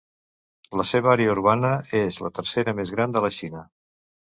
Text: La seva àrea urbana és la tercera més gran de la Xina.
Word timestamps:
La 0.81 0.85
seva 0.93 1.11
àrea 1.11 1.35
urbana 1.35 1.75
és 2.03 2.21
la 2.27 2.35
tercera 2.41 2.77
més 2.83 2.97
gran 2.99 3.19
de 3.19 3.27
la 3.29 3.37
Xina. 3.41 3.69